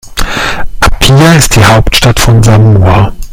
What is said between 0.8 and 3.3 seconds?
Apia ist die Hauptstadt von Samoa.